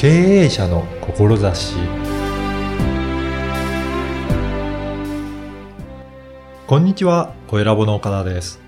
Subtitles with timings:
[0.00, 1.76] 経営者の志
[6.66, 8.60] こんにちは、小ラボの岡田です。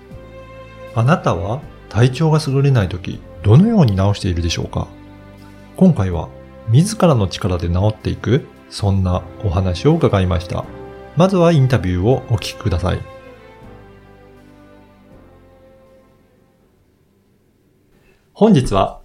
[0.93, 4.87] あなたは体調が優れないとき、どのように治しているでしょうか？
[5.75, 6.29] 今回は、
[6.69, 10.65] 自らの力で治っていく、そんなお話を伺いました。
[11.15, 12.99] まずはインタビューをお聞きください。
[18.33, 19.01] 本日は、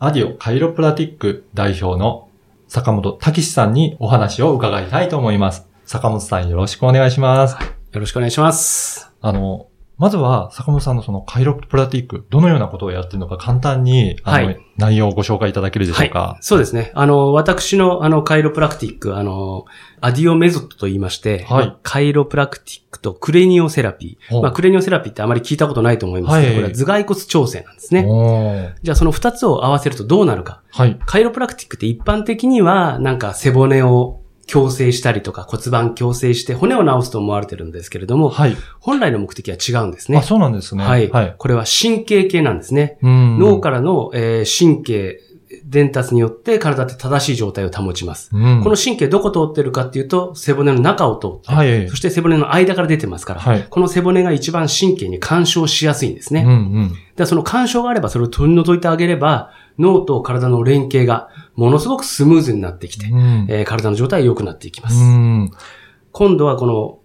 [0.00, 2.28] アディオカイロプラティック代表の
[2.68, 5.66] 坂本武史さんにお話を伺いたいと思います。
[5.86, 7.56] 坂本さんよろしくお願いします。
[7.56, 7.60] よ
[7.98, 9.10] ろしくお願いします。
[9.20, 9.66] あの、
[9.98, 16.38] まずは坂本さんのそのカイロプラティック、どのようなことをやっているのか簡単に、あの、はい内容をご紹介いただけるでしょうか。
[16.40, 16.92] そうですね。
[16.94, 19.64] あの、私の、あの、カイロプラクティック、あの、
[20.00, 24.40] アディオメソッドと言いまして、はいまあカイロプラクティックとクレニオセラピー。
[24.40, 28.76] まあ、クレニオセラピーってあまり聞いたことないと思いますけど、はいこれは頭蓋骨調整なんですね。
[28.84, 30.62] じゃあ、その二つを合わせるとどうなるか。
[30.70, 30.96] はい。
[31.06, 38.56] カイロプラクティックって一般的には、なんか背骨を矯正したりとか骨盤矯正して骨を治すと思われてるんですけれども、はい。
[38.80, 40.22] 本来の目的は違うんですねあ、。
[40.22, 40.84] そうなんですね。
[40.84, 41.10] はい。
[41.10, 41.34] はい。
[41.36, 42.98] これは神経系なんですね。
[43.02, 45.20] うん脳からの、えー神経
[45.64, 48.30] 伝達によって体って正しい状態を保ちます。
[48.32, 53.66] うんこの神経どこ通ってるかっていうと、背骨の中を通って、はいそして背骨の間から出てますから、はい。
[53.68, 56.42] この背骨が一番神経に干渉しやすいんですね。
[56.42, 56.92] うんうん。
[57.16, 64.96] でその干渉があればそれを取り除いてあげれば、脳と体の連携がものすごくスムーズになってきて、うんえー体の状態が良くなっていきます。
[64.96, 65.50] うん。
[66.12, 66.98] 今度はこの、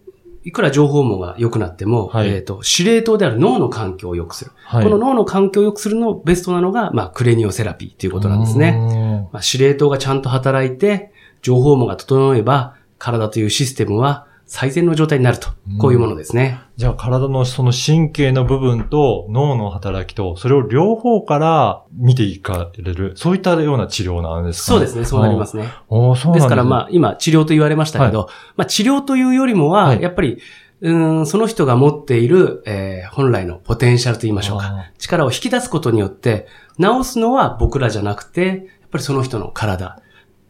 [0.45, 4.51] いくら情報網が良くなっても、はいえっ、と、司令塔である脳の環境を良くする。
[4.65, 4.83] はい。
[4.83, 8.73] この脳の環境を良くするのベストなのが、まあ、クレニオセラピーということなんですね。
[8.73, 9.29] ね。
[9.31, 15.77] まあ、司令塔がちゃんと働いて、情報網が整えば、体というシステムは最善の状態になるとうん。
[15.79, 16.59] こういうものですね。
[16.77, 25.69] じゃあ体のその神経の部分と脳の働きと、それを両方から見ていかれる、そういったような治療なんですかそうですね、そうなりますね。
[25.89, 30.37] おーそうですからまあ、あ、今、治療と言われましたけど、まあ、治療というよりもは、はいやっぱり、
[30.81, 34.65] うーん、その人が持っている、えー本来のポテンシャルと言いましょうか。
[34.67, 36.45] あ力を引き出すことによって、
[36.79, 39.99] 治すのは僕らじゃなくて、やっぱりその人の体。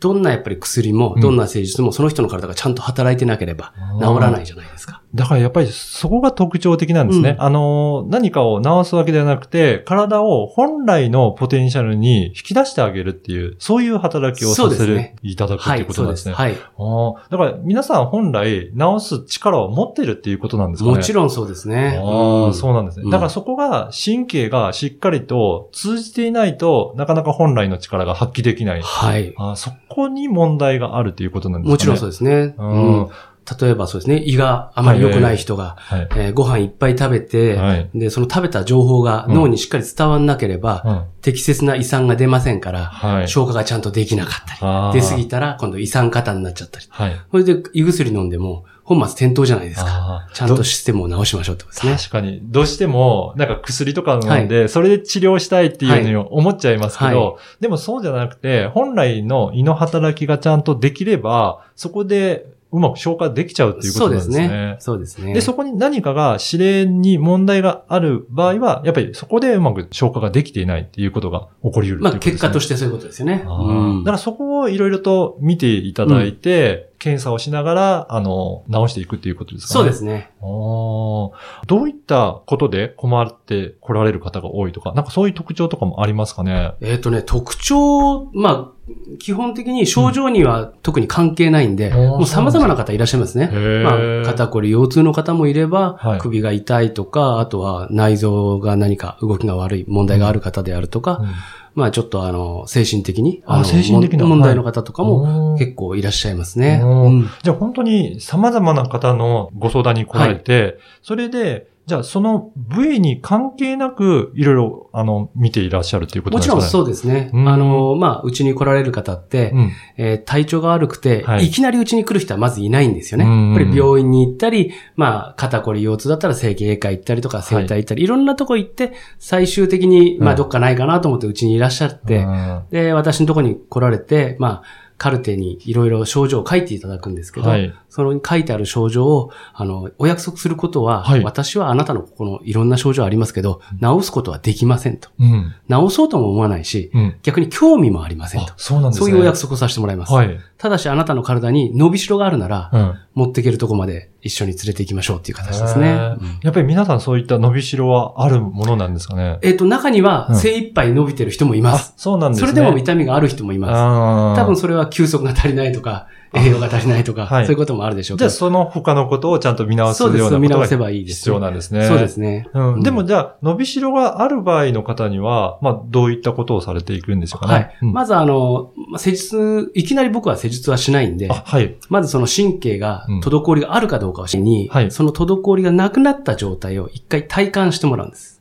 [0.03, 5.02] どんなやっぱり薬もうん、どんな施術も、その人の体がちゃんと働いてなければ、治らないじゃないですか。
[5.16, 7.31] だからやっぱりそこが特徴的なんですね。
[7.31, 16.34] うんあの、何かを治すわけではなくて、体を本来のポテンシャルに引き出してあげるっていう、そういう働きをさせる、ねいただくっていうことなんですね。
[16.34, 16.53] はい。
[16.53, 20.96] あーだから皆さん本来治す力を持ってるっていうことなんですかね。
[20.96, 22.00] もちろんそうですね。
[22.03, 23.03] ああ、んそうなんですね。
[23.06, 28.81] うんだからそこが神経がしっかりと通じていないとなかなか本来の力が発揮できない。
[28.81, 29.34] はい。
[29.38, 31.73] あーそこに問題があるということなんですかね。
[31.73, 32.56] もちろんそうですね。
[32.57, 33.09] ううんん。
[33.59, 36.07] 例えばそうですね、胃があまり良くない人が、はい。
[36.15, 37.89] えーご飯いっぱい食べて、はい。
[37.93, 41.03] で、その食べた情報が脳にしっかり伝わんなければ、うん。
[41.21, 43.27] 適切な胃酸が出ませんから、はい。
[43.27, 46.85] 消化がちゃんとできなかったり、出過ぎたら今度胃酸過多になっちゃったり。
[46.89, 47.21] はい。
[47.31, 50.27] それで胃薬飲んでも本末転倒じゃないですか。
[50.33, 51.95] ちゃんとシステムを直しましょうってことですね。
[51.95, 64.75] 確かに、どうしても、なんか薬とか飲んで、それで治療したいっていうのを思っちゃいますけど、はでもそうじゃなくて、本来の胃の働きがちゃんとできれば、そこでうまく消化できちゃうっていうことなんですね。
[64.79, 65.34] そうですね。
[65.35, 72.13] で、そこに何かが指令に問題がある場合は、やっぱりそこでうまく消化ができていないっていうことが起こり得るまあ。
[72.17, 73.45] 結果としてそういうことですよね。
[73.47, 79.74] うんだからそこをいろいろと見ていただいて、検査をしながら、あの、直していくっていうことですかね。
[79.74, 80.31] そうですね。
[80.40, 81.34] ど
[81.69, 86.75] ういったことで困って来られる方が多いとか、なんかそういう特徴とかもありますかね。
[86.80, 88.84] えっ、とね、特徴、まあ、
[89.19, 93.47] 基本的に症状には特に関係ないんで、うんもう様々な方いらっしゃいますね。
[93.84, 96.20] まあ、肩こり、腰痛の方もいれば、はい。
[96.20, 101.28] 首が痛いとか、あとは内臓が何か動きが悪い問題がある方であるとか、うん
[101.75, 104.25] まあちょっとあの、精神的に、あの精神的な。
[104.25, 106.81] 問題の方とかも結構いらっしゃいますね。
[106.84, 107.29] うん。
[107.41, 116.61] じゃあ本当に様々な方のご相談に来られて、それで、じゃあその部位に関係なく、いろいろ、あの、見ていらっしゃるということもちろん。
[116.61, 117.29] そうですね。
[117.34, 119.72] うんあの、まあ、うちに来られる方って、うん。
[119.97, 123.25] えー体調が悪くて、はいい、きなりうちに来る人はまずいないんですよね。
[123.25, 137.73] うんやっぱり病院に行ったり、まあ、肩こり腰痛だったら整形外科行ったりとか、整体行ったり、い、ろんなとこ行って、最終的に、まあ、うんどっかないかなと思ってうちにいらっしゃって、うんで、私のところに来られて、まあ、カルテにいろいろ症状を書いていただくんですけど、はい。
[137.90, 145.09] その書いてある症状を、あの、お約束することは、はい私はあなたのこのいろんな症状ありますけど、治すことはできませんと。
[145.19, 145.53] うん。
[145.69, 147.16] 治そうとも思わないし、うん。
[147.23, 148.55] 逆に興味もありませんとあ。
[148.57, 149.05] そうなんですね。
[149.07, 150.13] そういうお約束をさせてもらいます。
[150.13, 150.40] はい。
[150.63, 152.99] ただしあなたの体に伸びしろがあるなら、うん。
[153.15, 156.15] 持っていけるとこまで一緒に連れて行きましょうっていう形ですね。
[156.41, 159.39] やっぱり皆さんそういった伸びしろはあるものなんですかね？
[159.41, 162.49] えっ、と、中にはうん精一杯伸びてる人もいまあす。、そうなんですね。
[162.49, 164.41] それでも痛みがある人もいます。
[164.41, 168.30] 多分それは休息が足りないとか、栄養が足りないとか、はいそういうこともあるでしょうけど。
[168.30, 171.88] じゃあその他のことをちゃんと見直すよそうなことが見直せばいいです、必要なんですね。
[171.88, 172.50] そうですね。
[172.53, 172.74] うん。
[172.76, 177.53] うんでもじゃあ、伸びしろがある場合の方には、まあ、どういったことをされていくんでしょうかね。
[177.53, 177.78] はい。
[177.82, 181.76] うんまずあの、まあ施術、いきなり僕は施術はしないんであ、、はい。
[181.90, 188.33] まずその神経がうん滞りがあるかどうかを知りに、はいその滞りがなくなった状態を一回体感してもらうんです。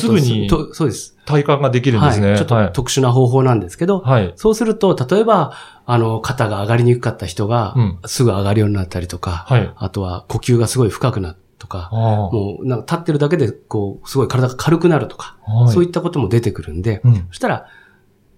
[0.00, 1.16] すぐにとそうです。
[1.26, 2.28] 体感ができるんですね。
[2.28, 2.36] はい。
[2.38, 2.72] ちょっとはい。
[2.72, 4.32] 特殊な方法なんですけど、はい。
[4.36, 5.52] そうすると、例えば、
[5.86, 9.72] あの、肩が上がりにくかった人がうん、すぐ上がるようになったりとか、はい。
[9.76, 15.52] あとは呼吸がすごい深くなるとか、あもう、なんか立ってるだけで、こう、すごい体が軽くなるとか、あ。
[15.64, 15.72] はい。
[15.72, 17.26] そういったことも出てくるんで、うん。
[17.28, 17.66] そしたら、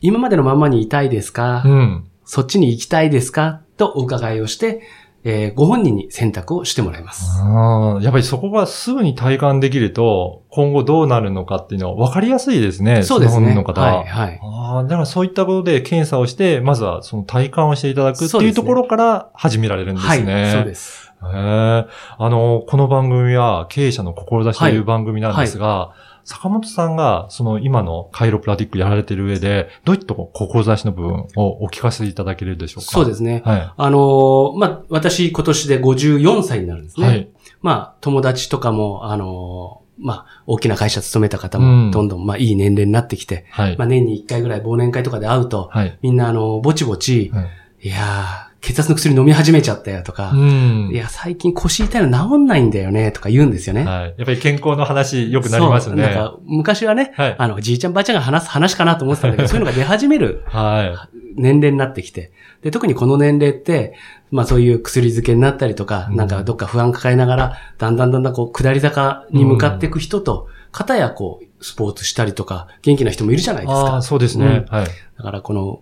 [0.01, 2.05] 今までのままにいたいですか、うん。
[2.25, 3.63] そっちに行きたいですか？
[3.77, 4.83] とお伺いをして、
[5.29, 7.41] えーご本人に選択をしてもらいます。
[7.43, 13.03] ああ、やっぱりそこがすぐに体感できると、今後どうなるのかっていうのは分かりやすいですね。
[13.03, 13.41] そうですね。
[13.41, 14.41] の本人の方はい、はい。
[14.41, 20.43] ああ、だからそういったことで検査をして、まずはその体感をしていただくっていうところから始められるんですね。
[20.43, 21.13] はい、そうです。
[21.25, 21.33] へえ。
[21.33, 21.87] あ
[22.19, 25.91] の、この番組は経営者の志という番組なんですが、
[26.27, 32.91] 坂本さんがその今のカイロプラティックやられている上で、どういった志の部分をお聞かせいただけるでしょうか？
[32.91, 33.43] そうですすね。
[33.45, 33.73] はい。
[33.77, 37.07] あのーまあ、私今年で54歳になるんですね。
[37.07, 37.29] はい。
[37.63, 43.77] まあ、友達とかも、あのーまあ、大きな会社勤めた方うんも、どんどん、まあ、いい年齢になってきて、はい。
[43.79, 45.99] まあ、年に1回ぐらい忘年会とかで会うと、はい。
[46.03, 47.47] みんな、あのーぼちぼち、はい
[47.83, 50.91] いやー、血圧の薬飲み始めちゃったよとか、うん。
[50.93, 53.85] いや、最近腰痛いの治んないんだよね、とか言うんですよね。
[53.85, 54.15] はい。
[54.17, 56.03] やっぱり健康の話よくなりますね。
[56.03, 57.37] そうなんか、昔はね、はい。
[57.39, 62.33] あの、じいちゃんばあちゃんが話す話かなと思ってたんだけど、 そういうのが出始めるは年齢になってきて。
[62.63, 63.95] で、特にこの年齢って、
[64.33, 73.67] まあそういう薬漬けになったりとか、うんなんかどっか不安抱えながら、だんだんだんだんこう、下り坂に向かっていく人と、片やこう、スポーツしたりとか、元気な人もいるじゃないい。
[73.67, 74.03] ですかああ、。
[74.03, 74.65] そうですね。
[74.69, 74.87] はい。
[75.19, 75.81] だからこの、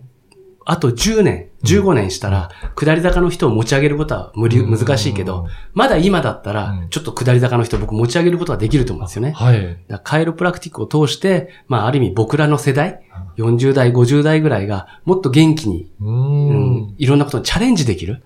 [0.67, 9.31] あと10年、15年したら、下り坂の人を持ち上げることは無理、うん難しいけど、まだ今だったらうん、ちょっと下り坂の人を僕持ち上げることができると思うんですよね。
[9.31, 9.77] はい。
[10.03, 13.01] カイロプラクティックを通して、まあある意味僕らの世代、
[13.37, 16.95] 40代、50代ぐらいがもっと元気に、うんん。
[16.97, 18.23] いろんなことにチャレンジできる。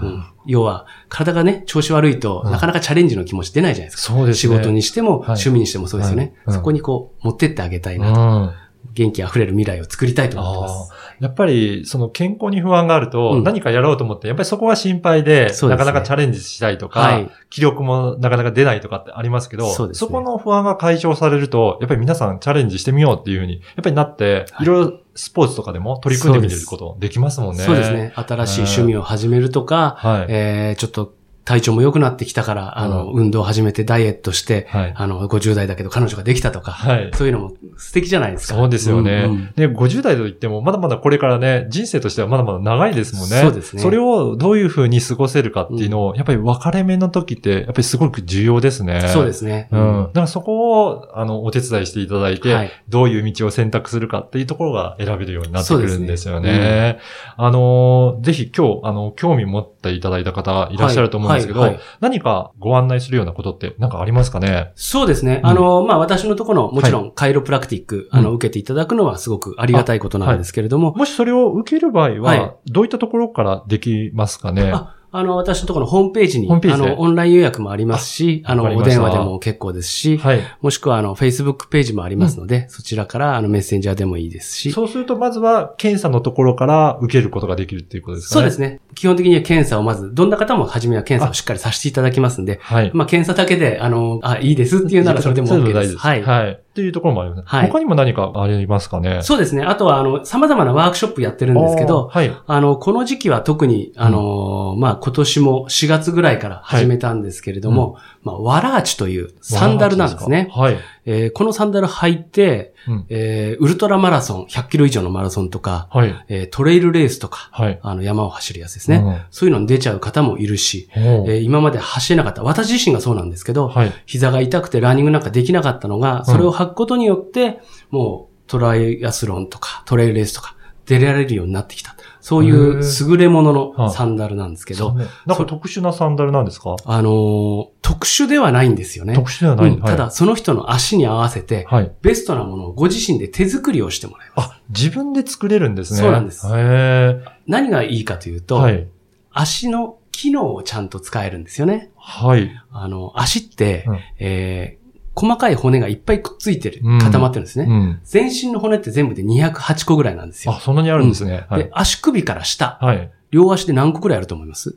[0.00, 4.12] うん要は、体がね、調子悪いと、うんなかなかチャレンジの気持ち出ないじゃないですか。
[4.14, 4.54] そうですね。
[4.54, 6.34] 仕事にしても、はい趣味にしてもそうですよね。
[6.48, 8.02] そこにこう、持ってってあげたいうん。
[8.02, 8.63] なと。
[8.84, 10.92] あ元気あふれる未来を作りたいと思ってます。
[10.92, 11.14] あ。
[11.20, 17.30] やっぱり、その健康に不安があると、うん何かやろうと思って、やっぱりそこが心配で、なかなかチャレンジしたいとか、はい。
[17.50, 27.62] 気力もなかなか出ないとかってありますけど、そこの不安が解消されると、やっぱり皆さんチャレンジしてみようっていうふうに、やっぱりなって、はいいろいろスポーツとかでも取り組んでみることできますもんね。
[27.62, 27.92] そうです。
[27.92, 28.12] ね。
[28.16, 30.26] 新しい趣味を始めるとか、はい。
[30.28, 31.14] えー、ちょっと
[31.44, 34.92] 体調も良くなってきたから、あの、う運動を始めてダイエットして、はい。
[34.96, 37.10] あの、50代だけど彼女ができたとか、はい。
[37.14, 38.54] そういうのも素敵じゃないですか。
[38.54, 39.24] そうですよね。
[39.26, 43.40] うんうんで、50代といっても、まだまだこれからね、人生としてはまだまだ長いですもんね。
[43.40, 49.08] そうですねそれをどういうふうに過ごせるかっていうのを、やっぱり分かれ目の時って、やっぱりすごく重要ですね。
[49.08, 49.68] そうですね。
[49.70, 50.02] うん。
[50.08, 56.48] だからそこを、あの、お手伝いしていただいて、はいどういう道を選択するかっていうところが選べるようになってくるんですよね。
[56.48, 61.86] そうですあの、ぜひ今日、あの、興味持っていただいた方いらっしゃると思うんですけど、はいはいはい。
[62.00, 64.72] 何かご案内するようなことって何かありますかね？
[64.74, 65.40] そうですね。
[65.42, 65.50] うん。
[65.50, 72.54] あの、まあ、私のところの、もちろん、カイロプラクティック、あの、受けていただくのはすごくありがたいことなんですけれども、もしそれを受ける場合は、はい。
[72.66, 74.72] どういったところからできますかね？
[75.14, 80.40] ああの、私のところのホームページに、ジであの、オンライン予約もありますし、あの、お電話でも結構ですし、はい。
[80.60, 88.40] もしくは、あの、Facebook ページもありますので、そちらから、あの、メッセンジャーでもいいですし、そうすると、まずは検査のところから受けることができるっていうことですかね。
[88.40, 88.80] そうですね。
[88.96, 92.90] 基本的には検査をまず、どんな方も初めは検査をしっかりさせていただきますんで、はい。
[92.92, 95.96] まあ、検査だけで、あの、あ、いいですっていうならそれでも OK です。
[95.96, 96.08] は。
[96.08, 96.22] はいい。
[96.22, 96.63] はい。
[96.74, 97.42] っていうところもあります。
[97.46, 99.22] はい他にも何かありますかね？
[99.22, 99.62] そうですね。
[99.62, 102.32] あとは、あの、様々なワークショップやってるんですけど、はい。
[102.48, 110.48] あの、この時期は特に、あのーまあ、今年も4月ぐらいから始めたんですけれども、まあ、ワラーチというサンダルなんですね。
[110.52, 110.76] はい。
[111.06, 116.14] えーこのサンダル履いて、うんえーウルトラマラソン、100キロ以上のマラソンとか、はい。
[116.28, 117.78] えートレイルレースとか、はい。
[117.82, 119.26] あの、山を走るやつですね。
[119.30, 123.92] そういうのに出ちゃう方もいるし、えー今まで走れなかった、私自身がそうなんですけど、はい。
[124.06, 130.56] 膝が痛くてランニングなんかできなかったのが、それを履くことによって、もうトライアスロンとかトレイルレースとか、
[130.86, 131.96] 出られるようになってきた。
[132.20, 134.94] そういう優れもののサンダルなんですけど。
[134.94, 136.76] ね、なんか特殊なサンダルなんですか？
[136.84, 139.14] あのー、特殊ではないんですよね。
[139.14, 144.46] 特殊ではない、うんはい、ただ、その人の足に合わせて、はい、ベストなものをご自身で手作りをしてもらいます。
[144.52, 146.00] あ、自分で作れるんですね。
[146.00, 146.46] そうなんです。
[146.54, 148.86] へ何がいいかというと、はい、
[149.32, 151.90] 足の機能をちゃんと使えるんですよね。
[151.96, 152.50] はい。
[152.70, 154.83] あの、足って、うん、えー
[155.14, 157.66] 細かい骨がいっぱいくっついてる、固まってるんですね。
[157.68, 160.54] うん、全身の骨って全部で208個ぐらいなんですよ。
[160.54, 161.46] あ、そんなにあるんですね。
[161.50, 164.76] うん、で、足首から下、はい、両足で何個ぐらいあると思います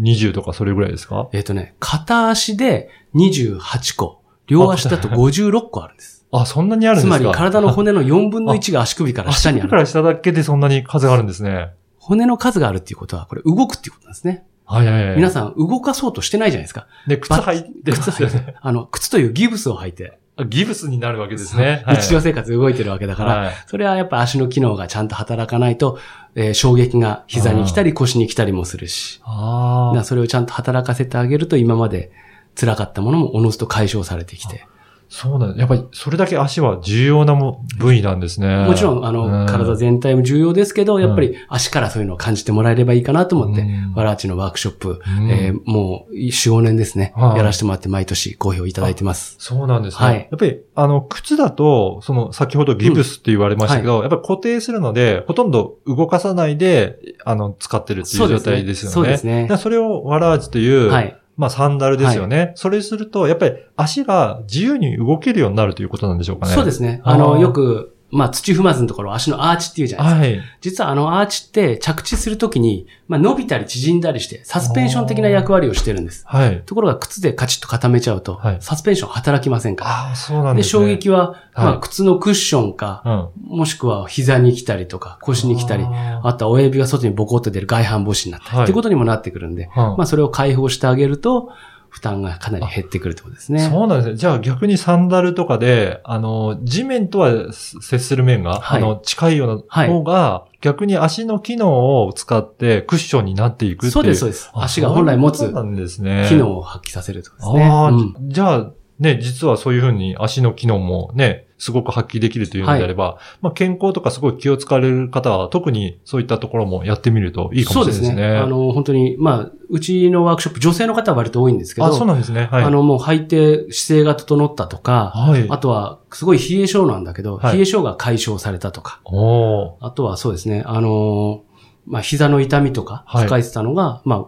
[0.00, 1.28] ？20とかそれぐらいですか？
[1.32, 6.26] えっ、とね、片足で28個、両足だと56個あるんです。
[6.32, 7.18] あ、そんなにあるんですか？
[7.18, 9.68] つまり体の骨の4分の1が足首から下にある。
[9.68, 11.72] 足首から下だけでそんなに数があるんですね。
[11.98, 14.44] 骨の数があるっていうことは、これ動くっていうことなんですね。
[14.70, 15.16] はいはいはい。
[15.16, 16.86] 皆さん動かそうとしてないじゃないですか。
[17.06, 20.18] で、靴履いて、靴履いて、あの、靴というギブスを履いて。
[20.48, 21.84] ギブスになるわけですね。
[21.88, 25.98] 日常生活動いてるわけだから、はい、それはやっぱ足の機能がちゃんと働かないと、
[26.34, 29.20] えー、衝撃が膝に来たり腰に来たりもするし。
[29.24, 32.10] あそれをちゃんと働かせてあげると今まで
[32.58, 34.66] 辛かったものもおのずと解消されてきて。
[35.12, 37.34] そうなんやっぱりそれだけ足は重要な
[37.78, 38.64] 部位なんですね。
[38.64, 49.34] もちろん、あの、うん、体全体も重要ですけど、やっぱり足からそういうのを感じてもらえればいいかなと思って、うん、ワラーチのワークショップ、うん、えー、もう4、5年ですね、はい、やらせてもらって毎年好評いただいてます。
[49.40, 50.06] そうなんですね。
[50.06, 50.14] はい。
[50.16, 58.94] やっぱり、あの、靴だと、その、先ほどギブスって言われましたけど、はい、やっぱり固定するので、ほとんど動かさないで、あの、使ってるっていう状態ですよね。
[58.94, 59.48] そうですね。
[59.58, 61.19] それをワラーチという、はい。
[61.36, 62.36] まあサンダルですよね。
[62.36, 66.52] はい、それすると、やっぱり足が自由に動けるようになるということなんでしょうかね。
[66.52, 67.00] そうですね。
[67.04, 70.42] あの、よく、まあ、土踏まずのところ足のアーチっていうじゃないですか。
[70.42, 76.24] はい、実はあのアーチって着地するときに、まあ、伸びたり縮んだりして、サスペンション的な役割をしてるんです。
[76.26, 80.10] はい、ところが靴でカチッと固めちゃうと、はい、サスペンション働きませんから。
[80.10, 91.50] あそうなんです、ね、で、衝撃は、まあ、靴のクッションか、うん、もしくは膝に来たりとか、腰に来たり、あとは親指が外にボコッと出る外反母趾になったり、ってことにもなってくるんで、まあ、それを解放してあげると、
[91.90, 93.68] 負担がかなり減ってくるってことですね。
[93.68, 94.16] そうなんですね。
[94.16, 103.92] じゃあ逆にサンダルとかで、あの、地面とは接する面が、はい、あの、近いような方が、はい、逆に足の機能を使ってクッションになっていくっていう。
[103.92, 104.50] そうです、そうです。
[104.54, 107.64] 足が本来持つ機能を発揮させるってことですね。
[107.64, 108.70] ああ、うん、じゃあ、
[109.00, 118.06] ね、実はそういうふうに足の機能もね、すごく発揮できるというのであれば、はい、まあ健康とかすごい気を使われる方は特にそういったところもやってみるといいかもしれないですね。
[118.08, 118.38] そうですね。
[118.38, 122.48] あの、本当に、まあ、うちのワークショップ、女性の方は割と多いんですけど、あ、そうなんですね。
[122.50, 122.64] はい。
[122.64, 125.46] あの、もう履いて姿勢が整ったとか、はい。
[125.48, 131.42] あとは、すごい冷え性なんだけど、はい、冷え性が解消されたとか、おあとはそうですね、あの
[131.86, 134.24] まあ、膝の痛みとか、抱えてたのが、はい、まあ、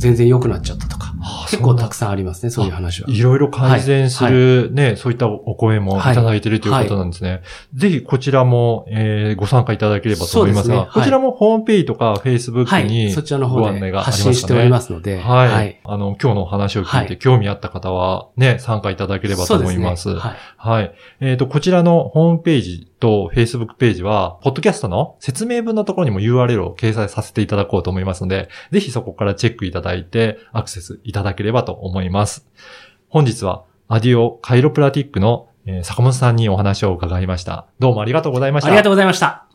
[0.00, 1.14] 全然良くなっちゃったとか、
[1.50, 3.10] 結構たくさんありますね、そういう話は。
[3.10, 6.00] いろいろ改善するね、そういったお声もい。
[6.00, 7.42] ただいているということなんですね。
[7.74, 15.80] ぜひこちらも、えー、ご参加いただければと思いますが、こちらもホームページとか Facebook にそちらの方で発信しておりますので、はい。
[15.84, 20.16] あの、今日の話を聞いて興味あった方はね、参加いただければと思います。
[20.16, 20.94] はい。
[21.20, 32.46] えっと、こちらのホームページと Facebook ページは、ポッドキャストの説明文のところにも URL を掲載させていただこうと思いますので、ぜひそこからチェックいただいて、アクセスいただければと思います。
[33.08, 37.66] 本日は、アディオカイロプラティックの、えー、坂本さんにお話を伺いました。
[37.80, 38.68] どうもありがとうございました。
[38.68, 39.46] ありがとうございました。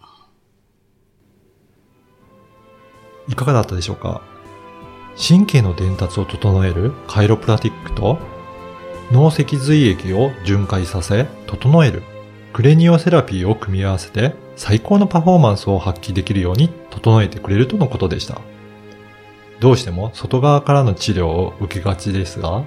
[3.29, 4.21] いかがだったでしょうか？
[5.17, 8.17] 神経の伝達を整えるカイロプラティックと
[9.11, 12.03] 脳脊髄液を巡回させ整える
[12.55, 18.39] クレニオセラピーを組み合わせて最高のパフォーマンスを発揮できるように整えてくれるとのことでした。
[19.59, 22.63] どうしても外側からの治療を受けがちですが、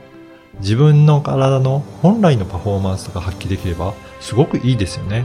[0.60, 5.24] 自分の体の本来のパフォーマンスが発揮できればすごくいいですよね。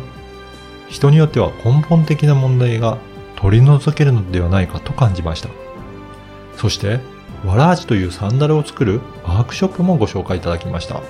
[0.88, 3.00] 人によっては根本的な問題が
[3.36, 5.50] 取り除けるのではないかと感じました。
[6.56, 7.02] そして、
[7.44, 11.02] ワラージというサンダルを作るワークショップもご紹介いただきました。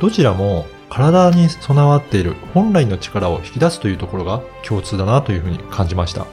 [0.00, 6.26] どちらも体に備わっている本来の力を引き出すというところが共通だなというふうに感じました。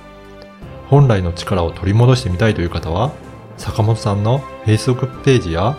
[0.89, 3.13] 本来の力を取り戻してみたいという方は、
[3.57, 5.77] 坂本さんの Facebook ページや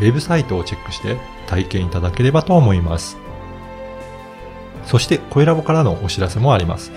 [0.00, 3.16] ウェブサイトをチェックして体験いただければと思います。
[4.84, 6.92] そして、声ラボからのお知らせもあります。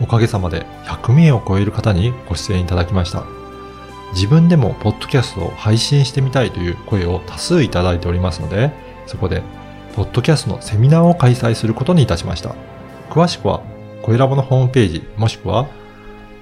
[0.00, 3.24] おかげさまで100名を超える方にご出演いただきました。
[4.12, 8.72] 自分でもポッドキャストを配信してみたいという声を多数いただいておりますので、
[9.06, 9.42] そこで
[9.94, 12.54] ポッドキャストのセミナーを開催することにいたしました。
[13.10, 13.62] 詳しくは、
[14.02, 15.68] コエラボのホームページ、もしくは、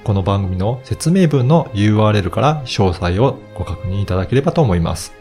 [0.05, 5.13] この番組の説明文の URL から詳細をご確認いただければと思います。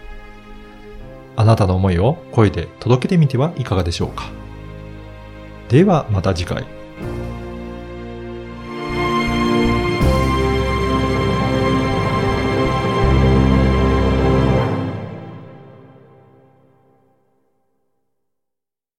[1.35, 4.29] あなたの思いを声で届けてみてはいかがでしょうか。
[5.69, 6.76] ではまた次回。